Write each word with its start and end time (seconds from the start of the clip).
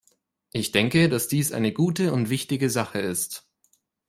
Ich 0.51 0.71
denke, 0.71 1.09
dass 1.09 1.27
dies 1.27 1.51
eine 1.51 1.73
gute 1.73 2.11
und 2.11 2.31
wichtige 2.31 2.71
Sache 2.71 2.97
ist. 2.99 3.47